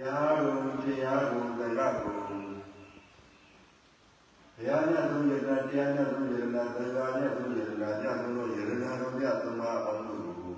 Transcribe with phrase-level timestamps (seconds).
[0.00, 10.56] တရားတော်တရားကိုတရကုန်ဘုရားမြတ်ဆုံးယတတရားမြတ်ဆုံးယတနာတရားမြတ်ဆုံးယတနာမြတ်ဆုံးသောယတနာတော်မြတ်သမာအောင်တို့ကို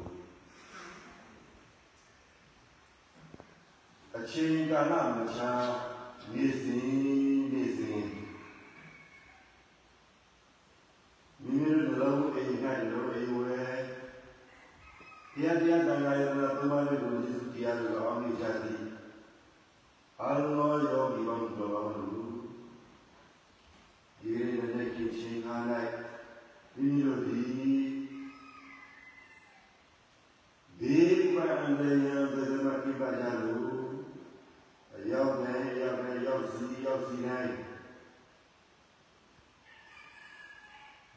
[4.16, 5.51] အချိန်ကာလမချာ
[6.33, 6.85] နေစဉ်
[7.53, 8.04] နေစဉ်
[11.43, 12.54] မိမိတို့လုံးအိမ်၌
[12.93, 13.47] လုံးအိမ်ဝဲ
[15.33, 18.70] တရားတရားတန်ခါယတနာသမားတို့ကိုယေရှုတရားတော်အောင်မြင်ကြသည်
[20.24, 22.10] အာလောယောဂီပေါင်းတော်တို့
[24.20, 25.62] ဒီနေ့နဲ့ကိချင်းကား၌
[26.74, 27.41] မိမိတို့ဒီ
[30.78, 30.97] ဒီ
[31.34, 33.69] ပန်လေယံသေမကိပါကြလို့
[34.95, 37.55] အရောက်နဲ့ရောက်နဲ့ရောက်စီရောက်စီတိုင်း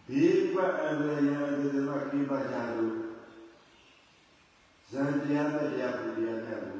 [0.07, 2.95] ဒီပန်လေယံသေမကိပါကြလို့
[4.89, 6.72] ဇန်တရားတရားပူရမြတ်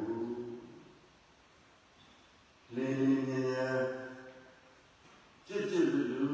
[2.75, 3.67] ဘူးလေလေမြဲမြဲ
[5.47, 6.27] ကြစ်ကြစ်လူလူ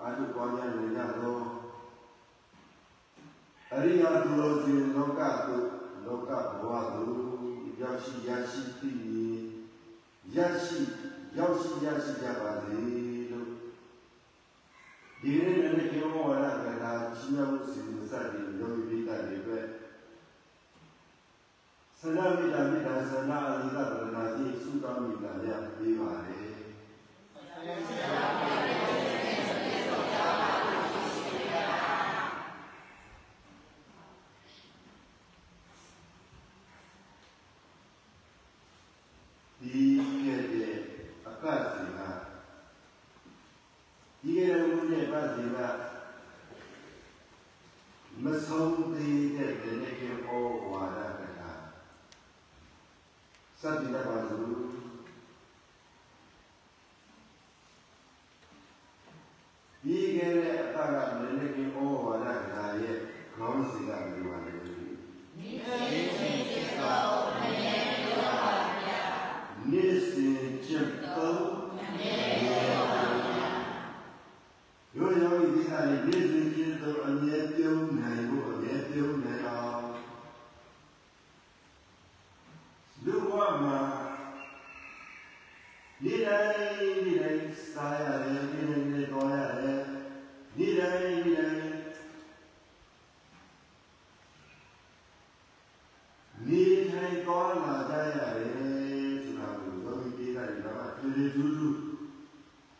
[0.00, 1.42] အာထုပွားများနေကြတော့
[3.74, 5.66] အရိယာသူတော်စင်လောကသို့
[6.06, 7.18] လောကဘဝသို့
[7.80, 9.42] ရောက်ရှိရရှိပြီး
[10.34, 10.80] ရရှိ
[11.36, 12.76] ရောက်ရှိရရှိကြပါစေ
[13.30, 13.48] လို့
[15.22, 19.56] ဒီနေ့နဲ့ကေမောဝရကတာချင်းရောက်စီမစတဲ့ယောဂီပိတ္တတွေပဲ
[22.06, 26.36] ဆန္ဒမိတာမိတာဆန္ဒအရိကဗရဏာတိသုတမိတာရပြီးပါလေ
[39.60, 39.84] ဒီ
[40.24, 40.74] ခဲ့တဲ့
[41.26, 42.00] အပတ်စီက
[44.20, 45.58] ဒီခဲ့တဲ့ဘုရားပတ်စီက
[48.22, 50.28] မဆုံးသေးတဲ့ဒီနေ့ကေဩ
[50.72, 51.50] ဝါဒကတာ
[53.64, 54.36] စัจจิတပါစု
[59.84, 62.98] ဒီခဲ့တဲ့အပတ်ကဒီနေ့ကေဩဝါဒကတာရဲ့
[63.34, 64.52] ခေါင်းစီကဒီပါလေ
[69.70, 71.44] နေ့စဉ်ကျင့်သုံး
[74.96, 79.84] ရိုးရိုးဒီဟာလေးနေ့စဉ်ကျင့်သုံးအမြဲပြုံးနိုင်ဖို့အမြဲပြုံးနိုင်အောင်
[83.04, 83.80] လူဘဝမှာ
[86.02, 89.80] နေ့တိုင်းနေ့တိုင်းစားရတယ်နေ့တိုင်းနေ့တော်ရတယ်
[90.58, 91.64] နေ့တိုင်းနေ့တိုင်း
[96.46, 101.76] နေထိုင်သွားလာကြရတယ်ဆိုတာကိုဘုရားပြေးတာတော့အထူးထူးထူး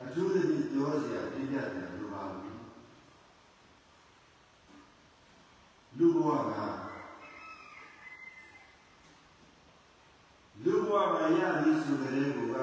[0.02, 2.60] အထူးသဖြင့်ပြောစရာပြပြတယ်လို့ပါဘူး
[5.98, 6.66] လူဘဝမှာ
[10.64, 12.56] လူဘဝမှာရသည်ဆိုတဲ့ကိုက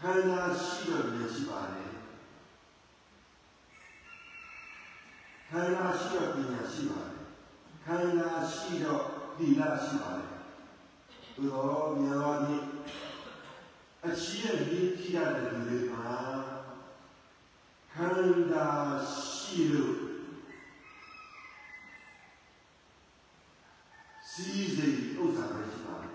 [0.00, 1.90] ခန္ဓာရှိတော့မြင်ရှိပါတယ်
[5.50, 7.24] ခန္ဓာရှိတော့ပညာရှိပါတယ်
[7.84, 9.04] ခန္ဓာရှိတော့
[9.36, 10.30] သီလရှိပါတယ်
[11.34, 12.64] သူတော်မြတ်တော်ကြီး
[14.06, 16.16] အချီးရဲ့ရင်းကြည့်ရတဲ့လူတွေမှာ
[17.94, 18.68] ခန္ဓာ
[19.14, 19.96] ရှိလို့
[24.30, 26.12] စီးစိမ်ဥစ္စာပဲရှိပါတယ်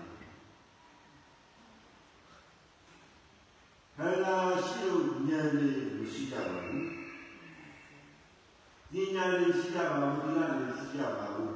[3.96, 4.36] ခန္ဓာ
[4.66, 5.80] ရှိလို့ဉာဏ်လေး
[6.46, 6.54] မ
[8.88, 11.54] ရှိကြပါဘူးဉာဏ်လေးရှိကြပါဘူးဉာဏ်လေးရှိကြပါဘူး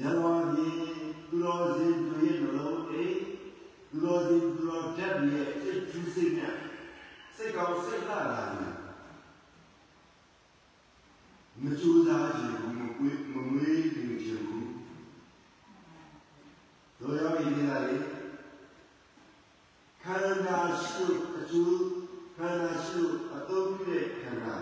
[0.00, 0.74] ရတော်ကြီး
[1.28, 3.04] သူတော်စင်သူရဲ့နှလုံးအိ
[3.90, 6.54] သူတော်စင်သူတော်ဓာတ်ရဲ့စိတ်ကျူးစိတ်နဲ့
[7.36, 8.74] စိတ်ကောင်းစိတ်လာလာတယ်
[11.62, 13.98] မကြိုးစားကြဘူးမကွေးမမွေးကြ
[14.46, 14.70] ဘူး
[16.98, 17.96] တို့ရောဒီနေ့လေ
[20.02, 21.06] ခန္ဓာရှိ
[21.38, 21.95] အကျိုး
[22.38, 23.02] ခန္ဓာရှိ
[23.36, 24.56] အသုံးပြုတဲ့ခန္ဓာ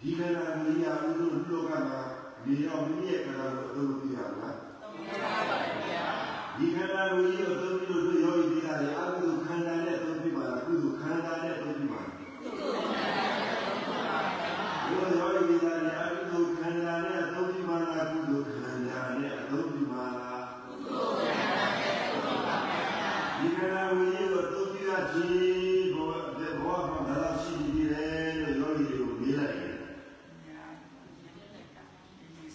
[0.00, 2.00] ဒီခန္ဓာမြင်ရမှုလို့လောကမှာ
[2.44, 4.50] မြင်အောင်မြင်ရဲ့ခန္ဓာကိုအသုံးပြုရမှာ
[6.56, 12.12] ဒီခန္ဓာကိုကြီးအသုံးပြုလို့ယောဂီဒီလာလေအကုသိုလ်ခန္ဓာနဲ့အသုံးပြုပါလားကုသိုလ်ခန္ဓာနဲ့အသုံးပြုပါလား
[14.86, 20.44] ဘုရားယောဂီဒီလာလေအကုသိုလ်ခန္ဓာနဲ့အသုံးပြုပါလားကုသိုလ်ခန္ဓာနဲ့အသုံးပြုပါလား
[23.38, 26.06] ဒီခန္ဓာကိုကြီးကိုအသုံးပြုရခြင်းဘော
[26.62, 29.74] ဘောမှာဒါလာရှိနေတယ်လို့ယောဂီတွေကိုမေးလိုက်တယ်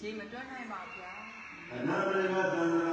[0.00, 1.12] ရေမတွက်နိုင်ပါဗျာ
[1.74, 2.83] အ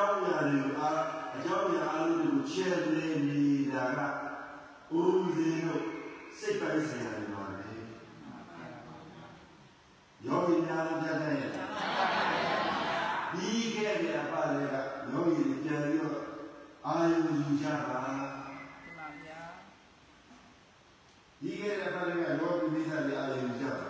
[0.00, 1.00] ကြောင်းညာတွေကိုအား
[1.36, 3.42] အကြောင်းညာအားလုံးကိုချဲ့လဲနေ
[3.72, 5.84] တာကဦးဇင်းတို့
[6.38, 7.74] စိတ်ပိုင်းဆိုင်ရာတွေပါလေ
[10.26, 11.50] ယောဂီများလည်းပြတ်တဲ့ရဲ့
[13.34, 14.74] ဒီကဲ့တဲ့အပလည်းက
[15.10, 16.18] ယောဂီတွေပြန်ပြီးတော့
[16.86, 18.00] အာယုံယူကြပါ
[21.40, 23.89] ဒီကဲတဲ့ပါလေကလောကီမိသားစုအာယုံယူကြပါ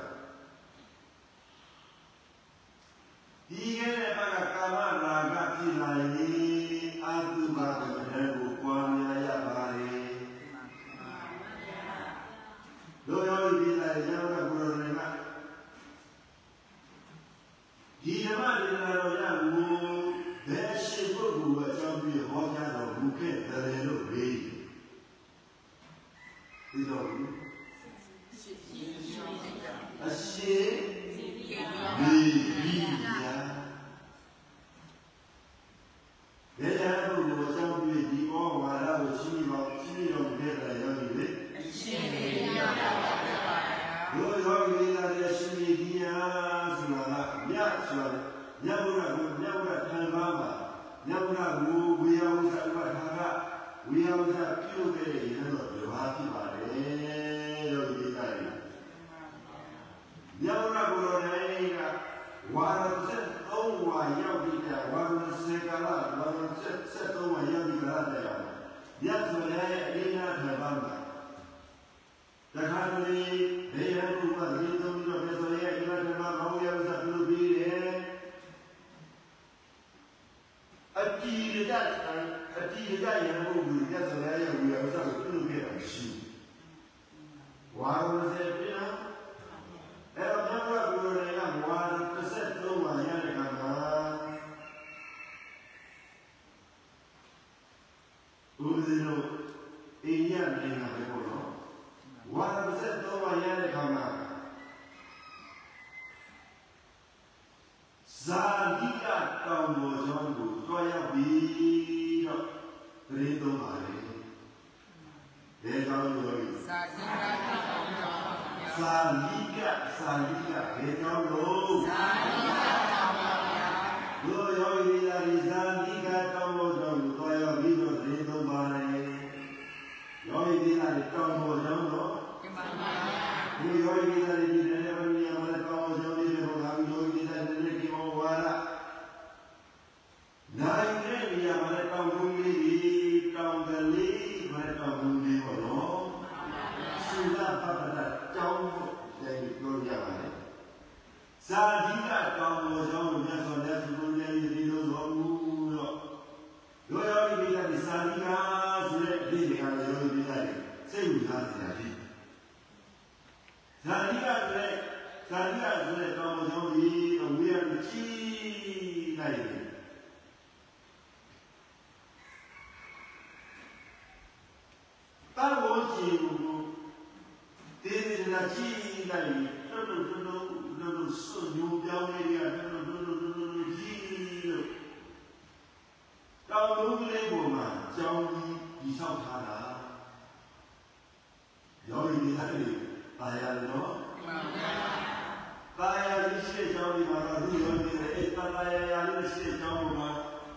[198.56, 200.10] သာယာယာနဲ့ရှေ့ကျောင်းပေါ်မှာ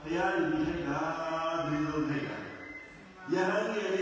[0.04, 1.00] ဘုရားရှင်မိထိုက်တာ
[1.68, 2.38] ဒီလိုထိုက်တာ
[3.32, 3.93] ယဟန်ရဲ့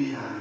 [0.00, 0.39] Hallelujah.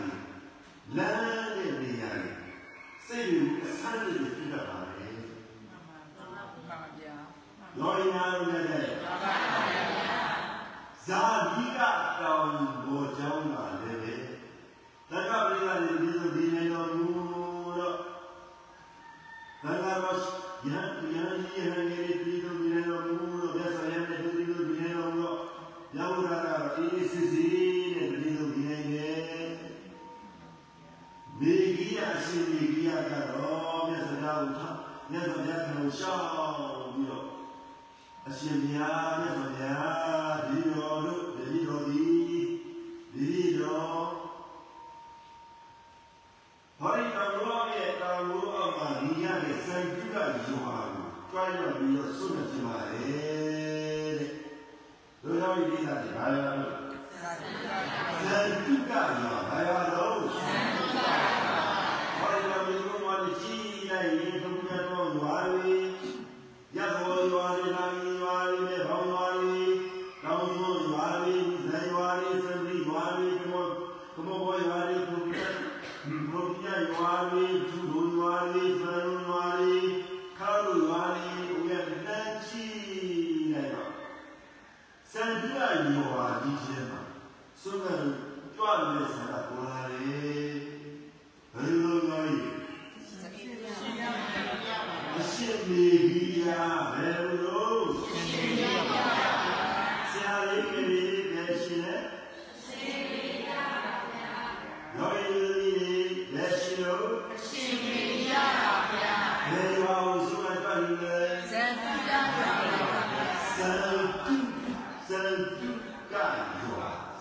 [115.20, 115.28] 三
[115.60, 115.68] 句
[116.10, 116.16] 干
[116.64, 116.64] 说，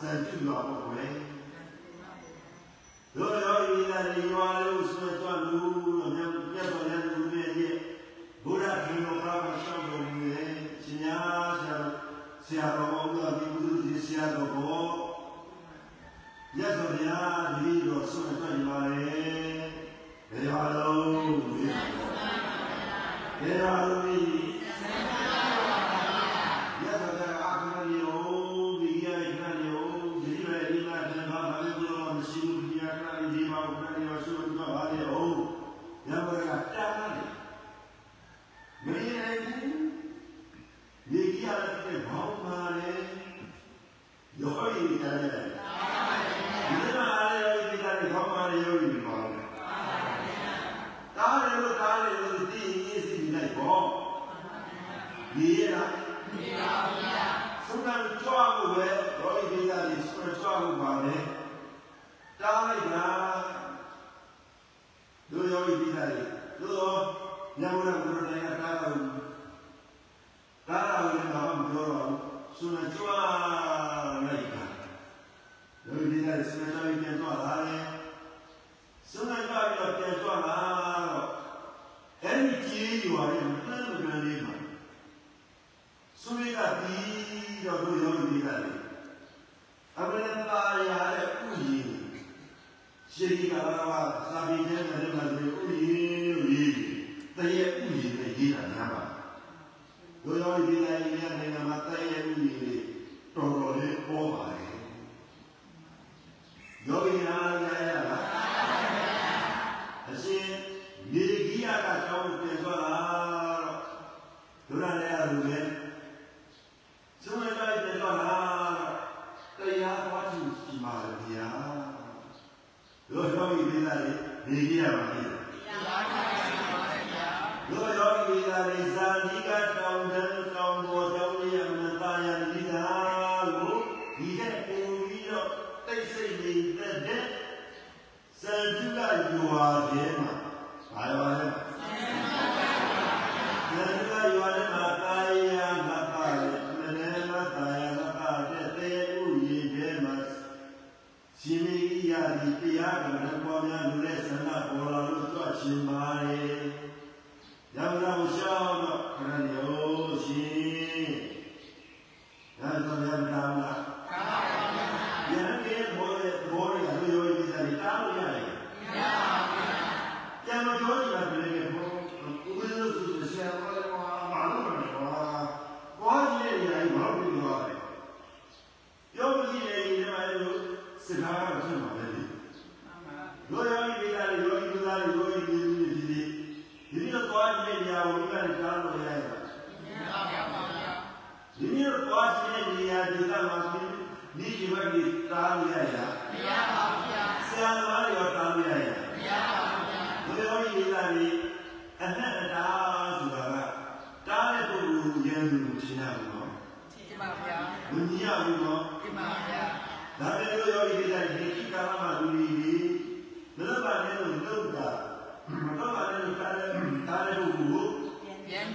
[0.00, 0.94] 三句老不回。
[3.14, 5.52] 罗罗伊那里娃路说转路，
[6.04, 6.18] 人家
[6.52, 7.60] 别说人路面的，
[8.44, 10.36] 不然平常他们上不了的，
[10.86, 11.66] 今年像
[12.40, 14.56] 下个王哥，你不是下个王？
[16.54, 17.20] ရသော်ဗျာ
[17.58, 19.18] ဒီလိုဆွတ်တွေ့ပါလေ
[20.30, 21.38] ဘယ်ဟာလုံး
[23.40, 24.37] ဘယ်ဟာလုံး
[100.28, 101.17] Dona Oliveira aí.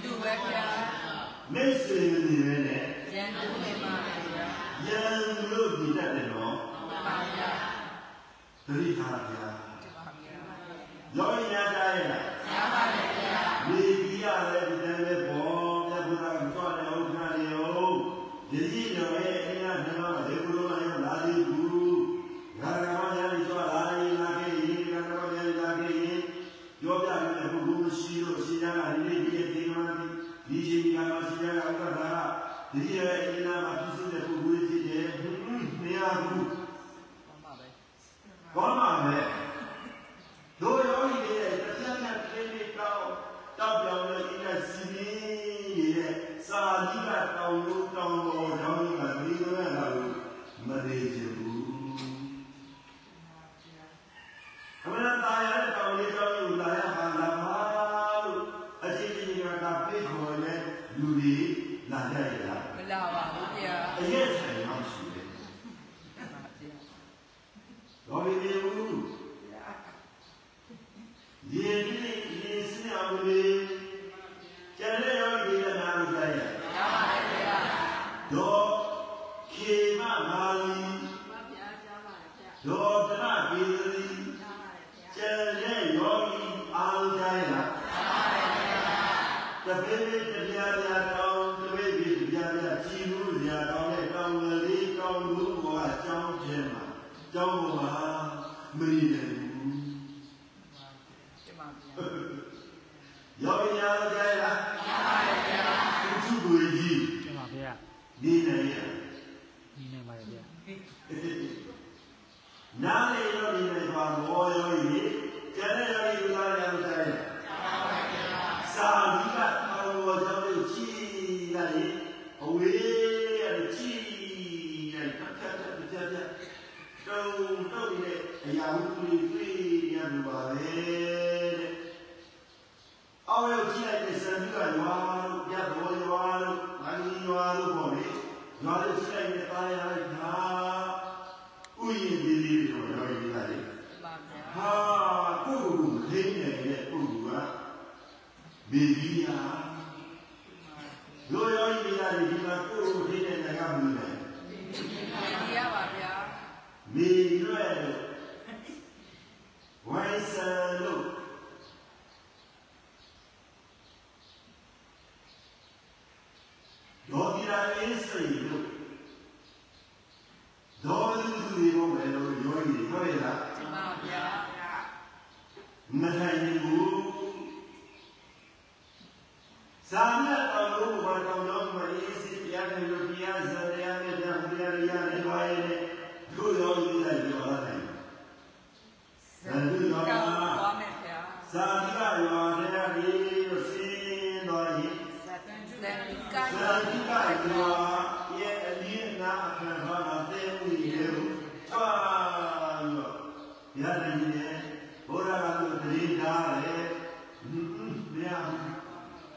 [0.04, 0.66] သူပဲဗျာ
[1.52, 2.82] မိတ်ဆွေမနေပဲနဲ့
[3.14, 4.46] ရန်သူပဲပါဗျာ
[4.86, 5.16] ရန်
[5.50, 6.54] လို့ဒီတတ်တယ်နော်
[6.88, 7.50] မှန်ပါဗျာ
[8.66, 9.46] တတိထားဗျာ
[11.18, 12.33] ရောညာတာရဲ့လား
[38.54, 39.33] Come on, man.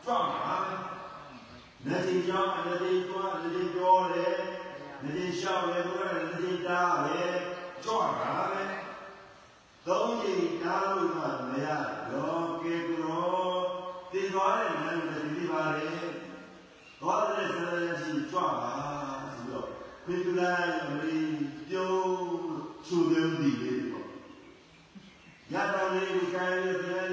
[0.08, 0.56] ကြောက်တာ
[1.88, 4.36] လက်တင်ကြောင်းလက်တင်ကျွမ်းလက်တင်ပြောတယ်
[5.04, 7.36] လက်တင်ရှောက်တယ်ဘုရားလက်တင်တားတယ်
[7.84, 8.63] ကြောက်တာပဲ
[9.88, 11.67] သုံးချိန်တားလို့မှမရ
[12.12, 13.36] တော့ကေကရော
[14.12, 15.89] တည်သွားတဲ့ဉာဏ်ကိုတည်ပါလေ
[17.02, 18.74] သွားတဲ့ဆရာရှိကြွပါ
[19.36, 19.67] ဆိုတော့
[20.06, 20.54] ခေတ္တလာ
[20.98, 21.17] မီ
[21.70, 22.10] ပြုံး
[22.86, 24.08] ချူသွင်းပြီလေပေါ့
[25.54, 27.07] ရတော်လေးကိုကိုင်းလေး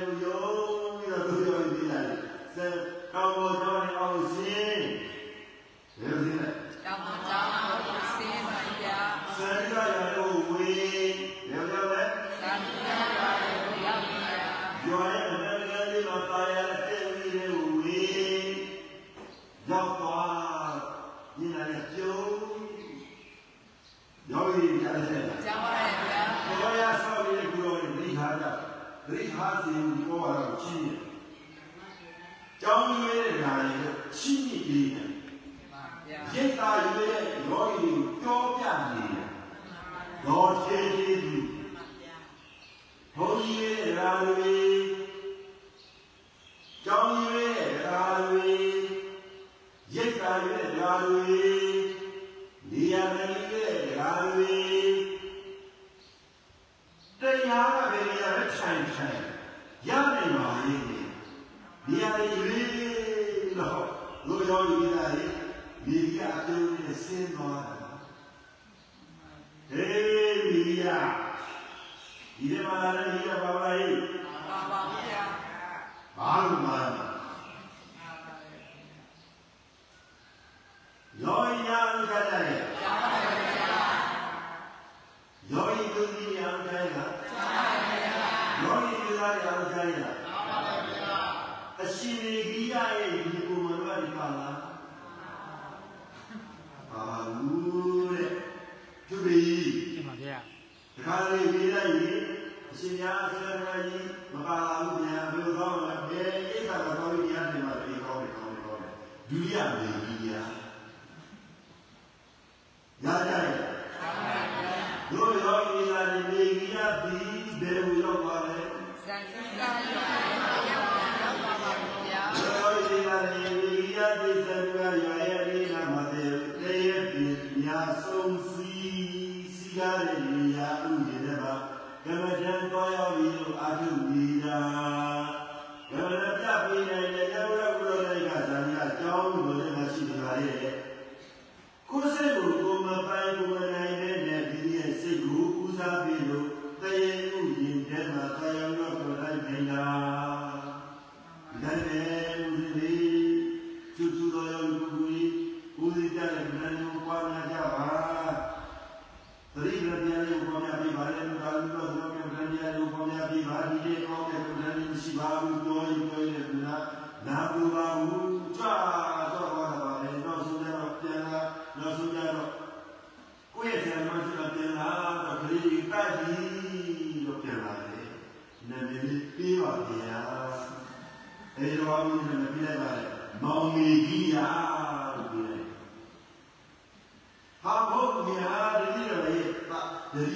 [40.75, 41.04] Hallelujah.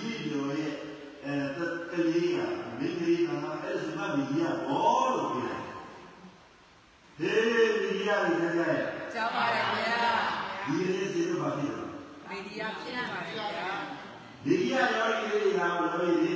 [0.02, 0.74] ကြီးတော်ရဲ့
[1.24, 1.34] အဲ
[1.90, 2.38] တလေးက
[2.78, 3.30] မင်းကလေးက
[3.62, 5.58] အဲ့ဒီမှာမိကြီးကဘောလို့ပြော
[7.20, 8.76] တယ်ဟေးမိကြီးကလည်းကြားရဲ့
[9.14, 10.12] ကြားပါတယ်ခင်ဗျာ
[10.66, 11.66] ဒီလေးစေတော့ပါပြီ
[12.28, 13.70] မိကြီးကဖြစ်ပါတယ်ခင်ဗျာ
[14.44, 16.32] မိကြီးကရောဒီလေးဟာဘယ်လိုလဲ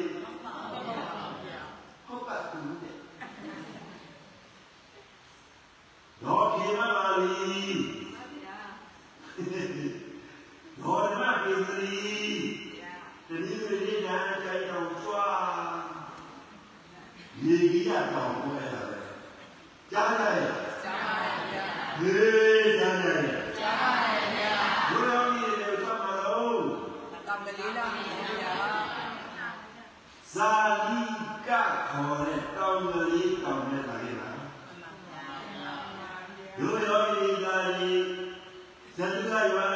[17.52, 19.04] နေကြီးရတောင်းပွဲလာတယ်
[19.92, 20.50] ကြားရတယ်
[20.84, 21.66] ကြားရတယ်
[21.98, 23.22] ဟေးကြားရတယ်
[23.58, 24.54] ကြားရတယ်
[24.90, 26.58] ဘုရားမြင်တယ်ဆက်မလို့
[27.28, 28.06] ကမ္မလေးလာမြင်
[28.42, 28.46] ရ
[30.34, 30.50] ဇာ
[30.86, 31.00] တိ
[31.46, 31.50] က
[31.90, 34.30] ခေါ်တဲ့တောင်းကလေးတောင်းနဲ့လာခဲ့တာ
[36.58, 37.68] ဘုရားမြင်တယ်
[38.96, 39.66] ဇာတိကရွာ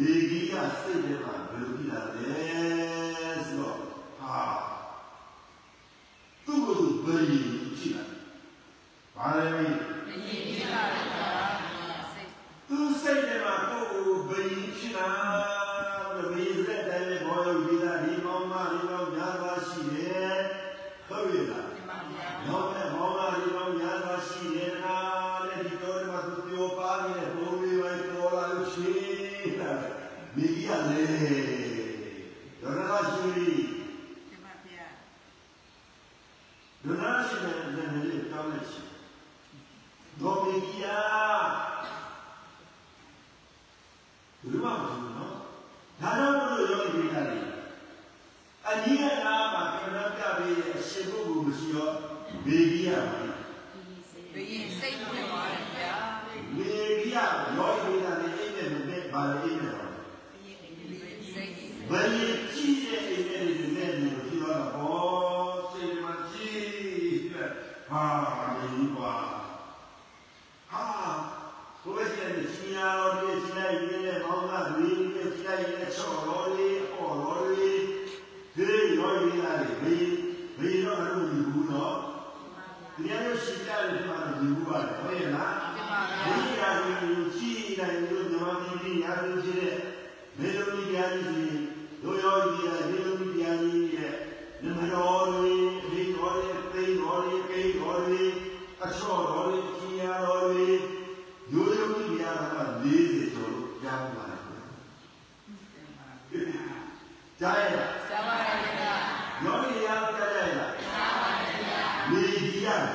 [0.00, 2.49] ဒီကြီးကစိတ်ထဲမှာဘယ်လိုဖြစ်လာလဲ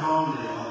[0.01, 0.64] ကောင်းတယ်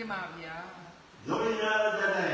[0.00, 0.56] တင်ပါဗျာ။
[1.26, 2.32] ဒုညာတဲ့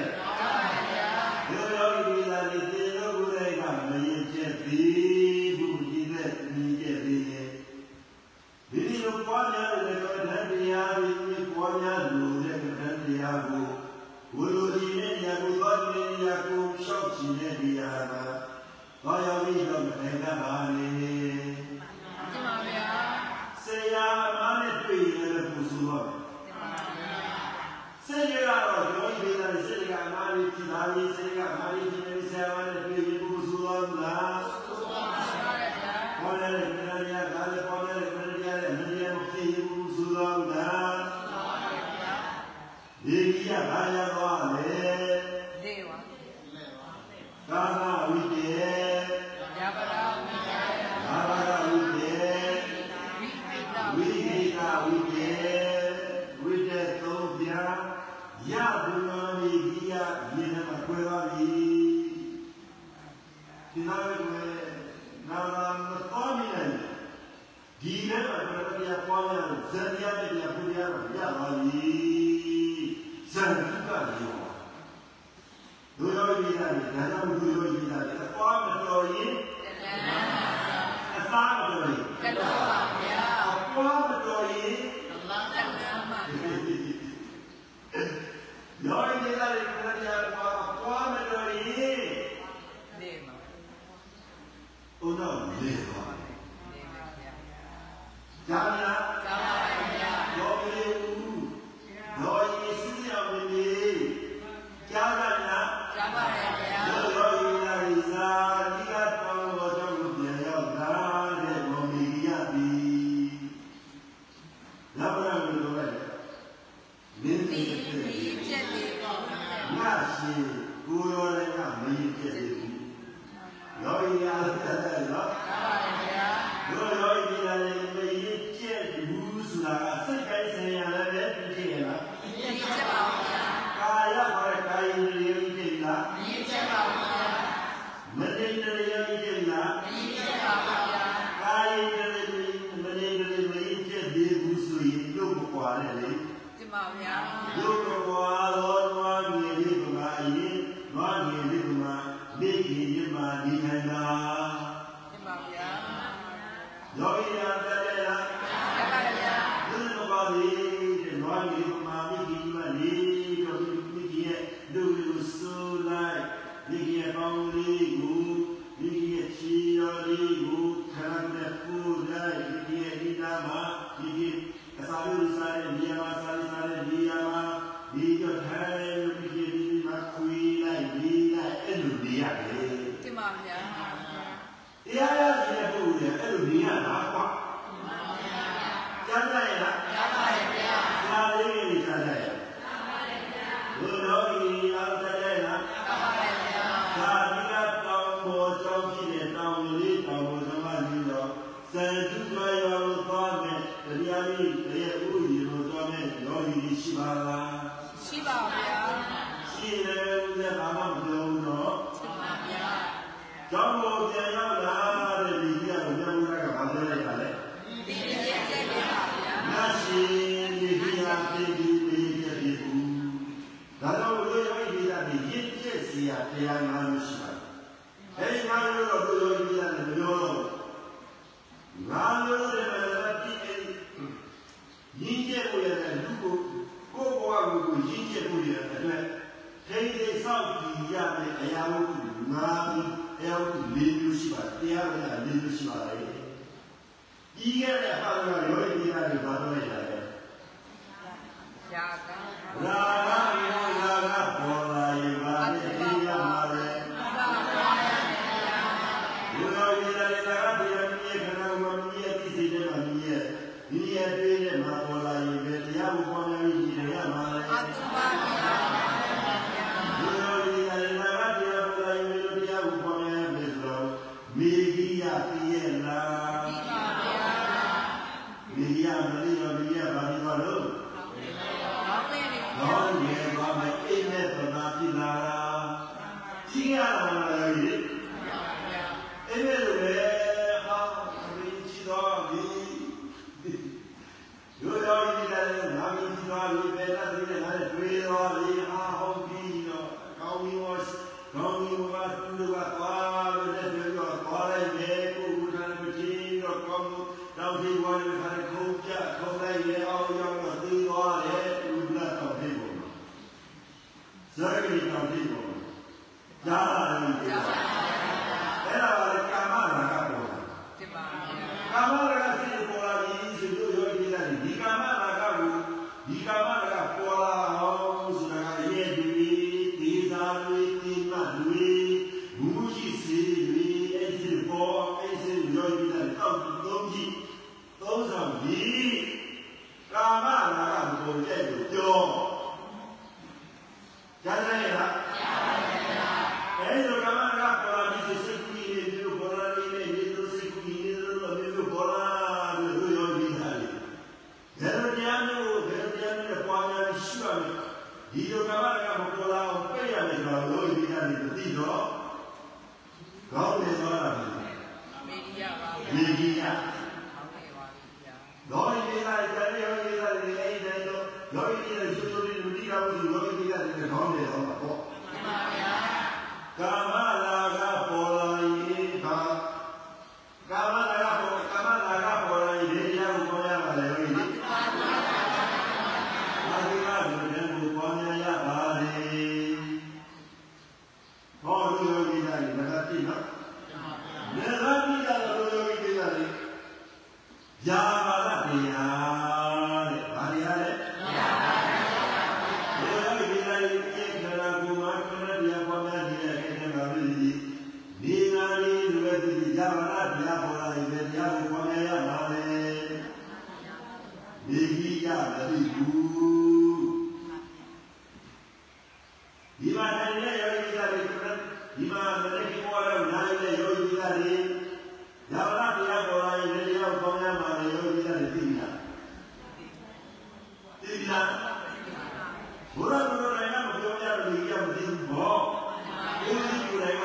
[30.67, 31.96] အမလေး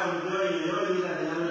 [0.04, 1.51] 我要一个我要一个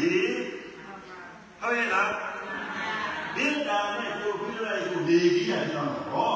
[0.00, 0.16] ဒီ
[1.60, 2.10] ဟုတ်ရဲ့လား
[3.36, 6.34] မေတ္တာနဲ့ကိုယ်ပြည့်လိုက်ကိုနေကြီးရအောင်ဟော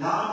[0.00, 0.29] God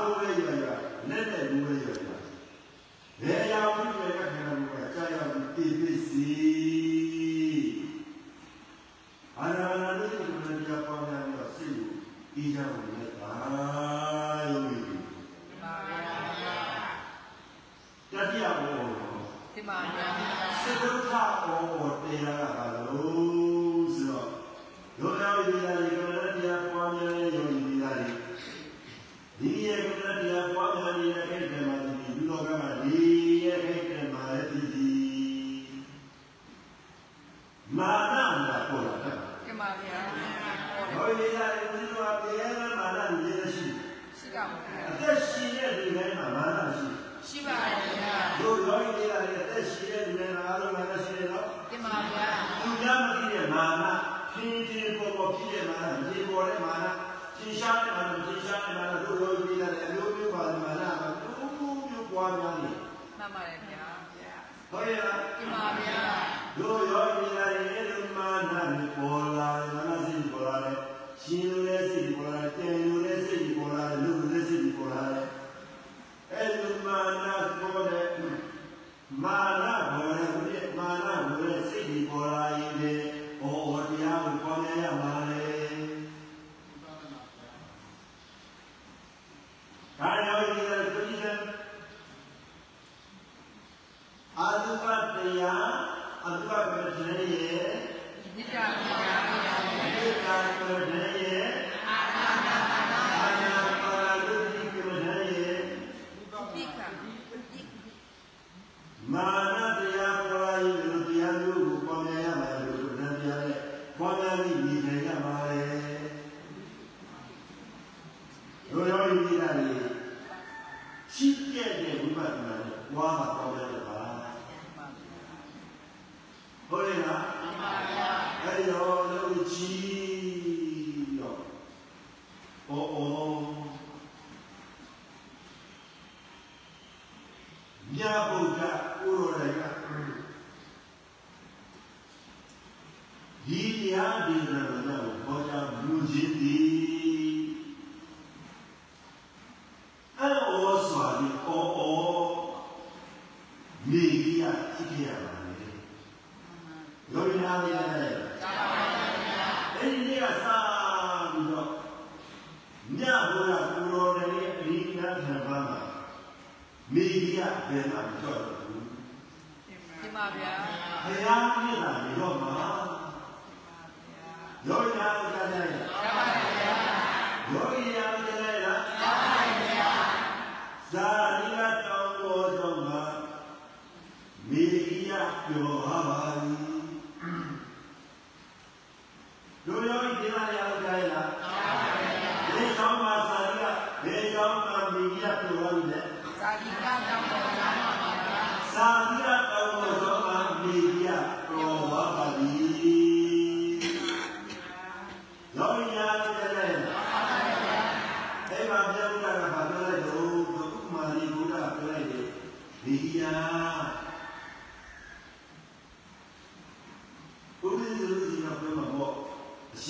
[109.10, 109.47] Man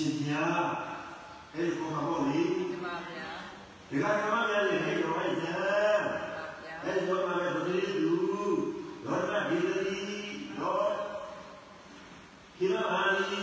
[0.02, 0.64] ှင်ပြား
[1.54, 3.28] အဲ့ဒီခေါ်မှာပေါ့လေမှန်ပါဗျာ
[3.88, 5.52] ဒီကဓမ္မများလေဟဲ့တော်ရဲ့ဇာ
[6.82, 8.14] အဲ့ဒီတော့မှာပဲဘုရားလူ
[9.04, 9.98] လောကဒီတိ
[10.58, 10.72] လော
[12.58, 13.18] ကိရဟာလ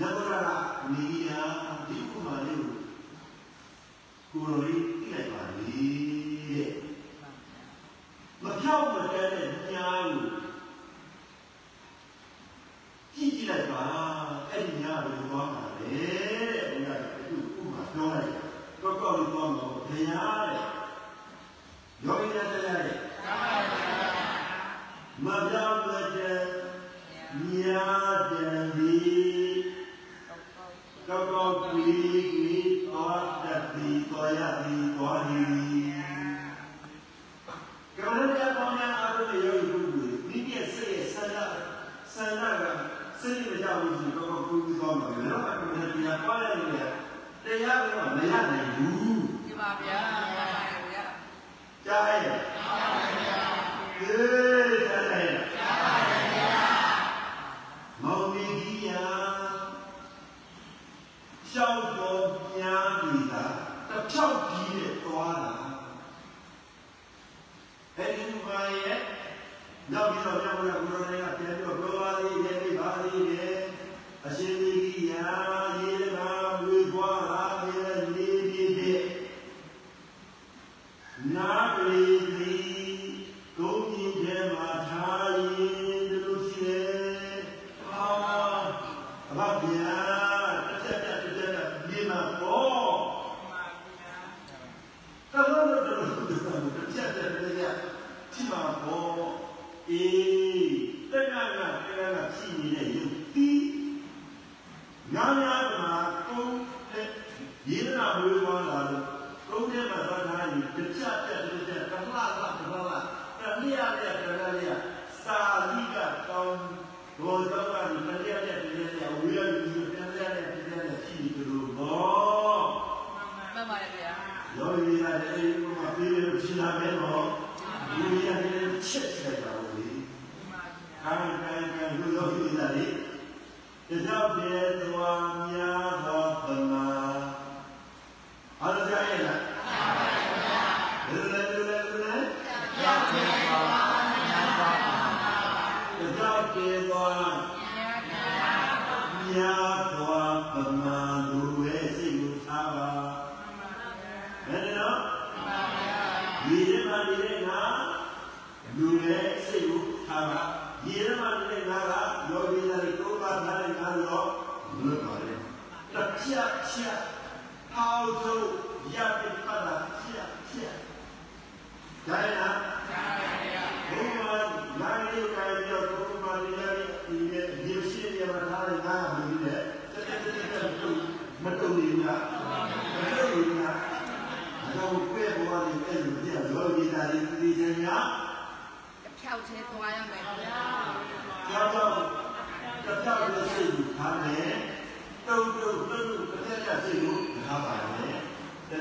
[0.00, 0.56] နဂရရာ
[0.92, 1.42] နီယာ
[1.88, 2.64] တိကုမာလေး
[4.30, 4.93] ကိုရိုလီ
[89.36, 90.13] Rabia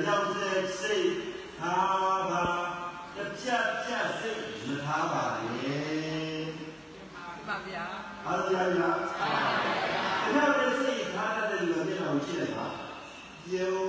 [0.03, 1.11] ပြောက်တဲ့စိတ်
[1.59, 2.45] ထားပါ
[3.15, 5.23] တပြတ်ပြတ်စိတ်မထားပါ
[5.53, 6.43] နဲ့
[7.47, 7.85] ပါဗျာ
[8.25, 8.89] အားရရပါဗျာ
[10.25, 12.67] တပြတ်စိတ်ထားတဲ့လူမျက်နှာကိုကြည့်လိုက်ပါ
[13.49, 13.82] ပြော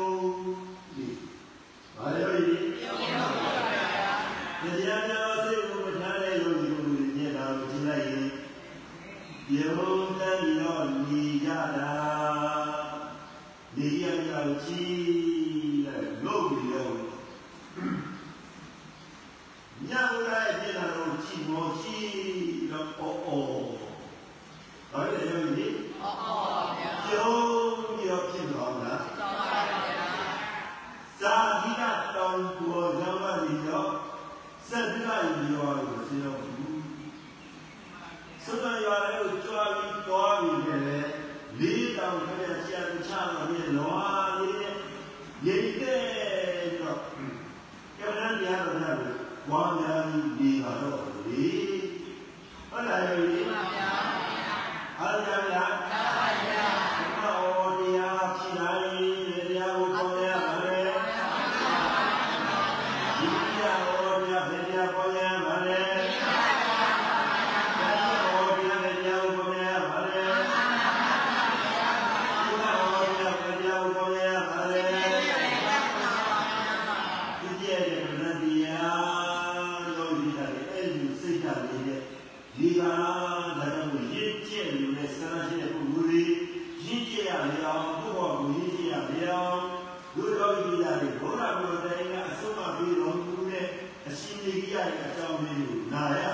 [94.85, 96.25] ရဲ့အကြောင်းလေးကိုနားရ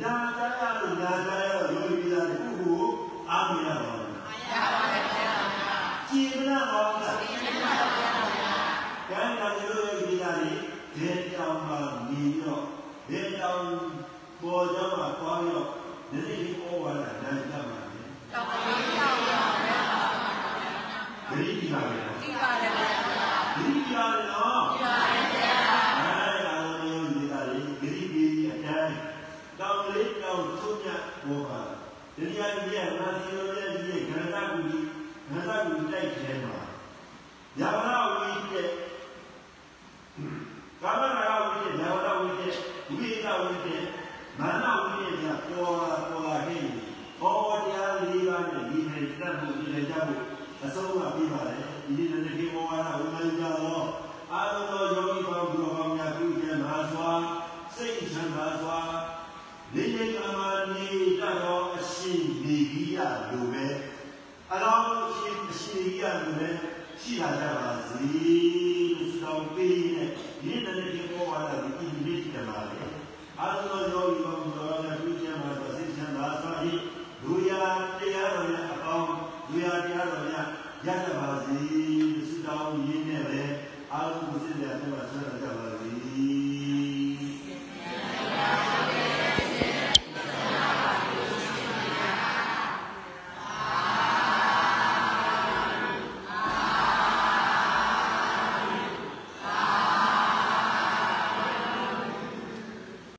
[0.00, 2.82] ညာကြားရလို့ညာကြားရတော့ယောဂီများတခုကို
[3.30, 5.76] အားမရပါဘူးအားရပါဘူးခင်ဗျာ
[6.08, 8.08] ကြည်မလားပါဗျာကြည်မလားပါဗျာ
[9.10, 10.52] ကဲဒါမျိုးယောဂီများတွေ
[10.94, 11.78] ဒေတောင်မှာ
[12.08, 12.62] နေတော့
[13.08, 13.64] ဒေတောင်
[14.40, 15.64] ပေါ်ကြမှာသွားရော
[16.10, 18.00] ဒီနေ့ဩဝါဒနာကြမှာလေ
[18.32, 18.93] တောင်ပါ
[35.32, 36.56] ငါတို့တိုက်ထဲမှာ
[37.58, 38.54] ညာနာဝိတ္တ
[40.82, 42.46] ကာမနာဝိတ္တညာနာဝိတ္တ
[42.88, 43.68] ဝိညာဝိတ္တ
[44.38, 46.70] မာနဝိတ္တကပေါ်လာပေါ်လာဟင်း
[47.20, 50.22] ဘောတရားလေးပါးနဲ့ဒီနေ့တတ်ဖို့ဒီနေ့ကြဖို့
[50.64, 51.54] အဆုံးမပြီးပါလေ
[51.86, 53.54] ဒီနေ့တစ်ခေဘောဝါဒဝိမယကြော
[54.32, 57.10] အာလုံးသောယောဂီပေါင်းသူတော်ကောင်းများပြုကျမ်းပါစွာ
[57.74, 58.78] စိတ်ချမ်းသာစွာ
[59.74, 60.86] နေနေအမှန်နေ
[61.20, 62.98] တတ်သောအရှင်ဒီကြီးရ
[64.54, 66.48] အလောင်းအရှင်အရှင်ကြီးရလိုပဲ
[67.02, 68.06] ရှိလာကြပါစေ
[68.92, 70.04] လို့ဆုတောင်းပေးနေ
[70.42, 72.78] ဒီနေ့လည်းဒီဘောဝါဒဒီနေ့တည်းမှာလေ
[73.40, 74.33] အာလုံးသောယောဂီပေါင်းသူတော်ကောင်းများ